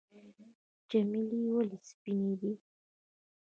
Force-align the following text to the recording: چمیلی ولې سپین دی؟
چمیلی 0.89 1.41
ولې 1.53 1.77
سپین 1.89 2.23
دی؟ 2.39 2.51